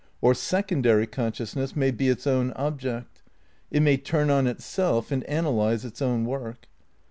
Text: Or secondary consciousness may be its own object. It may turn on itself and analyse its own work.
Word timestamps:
Or 0.19 0.33
secondary 0.33 1.05
consciousness 1.05 1.75
may 1.75 1.91
be 1.91 2.07
its 2.07 2.25
own 2.25 2.53
object. 2.53 3.21
It 3.69 3.83
may 3.83 3.97
turn 3.97 4.31
on 4.31 4.47
itself 4.47 5.11
and 5.11 5.23
analyse 5.25 5.85
its 5.85 6.01
own 6.01 6.25
work. 6.25 6.65